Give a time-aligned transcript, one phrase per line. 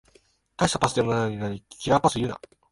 [0.57, 2.41] たいしたパスでもないのにキラーパス言うな